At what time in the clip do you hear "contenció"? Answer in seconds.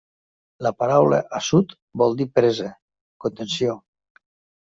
3.27-3.77